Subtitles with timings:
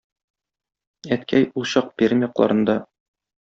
[1.17, 2.81] Әткәй ул чак Пермь якларында...